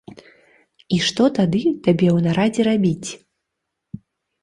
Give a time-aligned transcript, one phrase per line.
[0.97, 3.09] І што тады табе ў нарадзе рабіць?